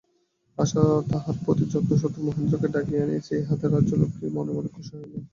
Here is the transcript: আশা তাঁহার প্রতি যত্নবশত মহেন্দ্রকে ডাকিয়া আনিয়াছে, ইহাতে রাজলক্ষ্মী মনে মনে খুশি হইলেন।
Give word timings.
আশা 0.57 0.81
তাঁহার 1.09 1.35
প্রতি 1.43 1.63
যত্নবশত 1.65 2.15
মহেন্দ্রকে 2.25 2.67
ডাকিয়া 2.67 3.01
আনিয়াছে, 3.03 3.33
ইহাতে 3.37 3.65
রাজলক্ষ্মী 3.67 4.27
মনে 4.37 4.51
মনে 4.53 4.69
খুশি 4.75 4.93
হইলেন। 4.95 5.23